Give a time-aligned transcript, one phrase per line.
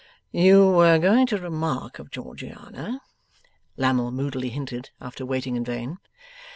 [0.31, 3.03] 'You were going to remark of Georgiana?'
[3.77, 5.99] Lammle moodily hinted, after waiting in vain.